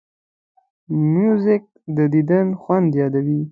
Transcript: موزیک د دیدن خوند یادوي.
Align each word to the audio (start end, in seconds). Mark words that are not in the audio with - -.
موزیک 1.13 1.63
د 1.95 1.97
دیدن 2.13 2.47
خوند 2.61 2.89
یادوي. 3.01 3.41